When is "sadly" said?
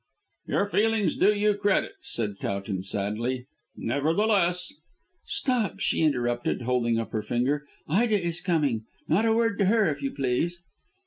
2.81-3.45